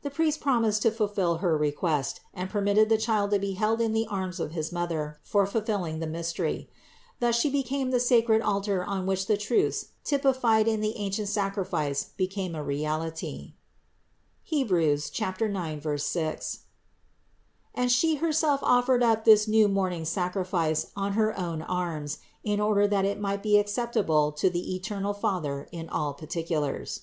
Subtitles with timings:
[0.00, 3.92] The priest promised to fulfill her request, and permitted the Child to be held in
[3.92, 6.70] the arms of his Mother for fulfilling the mystery.
[7.20, 12.12] Thus She became the sacred altar on which the truths typified in the ancient sacrifice
[12.16, 13.52] became a reality
[14.50, 14.70] (Heb.
[14.70, 16.58] 9, 6);
[17.74, 22.86] and She herself offered up this new morning's sacrifice on her own arms in order
[22.88, 27.02] that it might be acceptable to the eternal Father in all particulars.